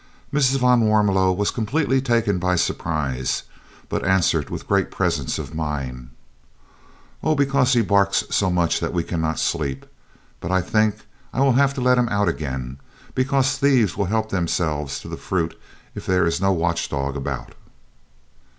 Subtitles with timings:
[0.33, 0.57] Mrs.
[0.57, 3.43] van Warmelo was completely taken by surprise,
[3.87, 6.09] but answered with great presence of mind:
[7.21, 9.85] "Oh, because he barks so much that we cannot sleep.
[10.39, 12.79] But I think I will have to let him out again,
[13.13, 15.55] because thieves will help themselves to the fruit
[15.93, 17.53] if there is no watch dog about."